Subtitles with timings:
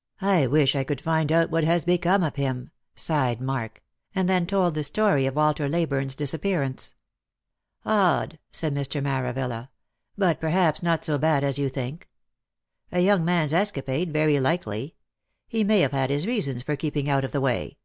[0.20, 3.82] "I wish I could find out what has become of him," sighed Mark;
[4.14, 6.96] and then told the story of Walter Leyburne's disappear ance."
[7.86, 9.02] Odd," said Mr.
[9.02, 9.70] Maravilla,"
[10.18, 12.10] but perhaps not so bad as you think.
[12.92, 14.96] A young man's escapade, very likely.
[15.48, 17.78] He may have had his reasons for keeping out of the way."